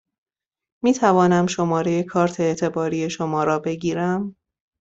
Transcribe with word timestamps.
می 0.83 0.93
توانم 0.93 1.47
شماره 1.47 2.03
کارت 2.03 2.39
اعتباری 2.39 3.09
شما 3.09 3.43
را 3.43 3.59
بگیرم؟ 3.59 4.35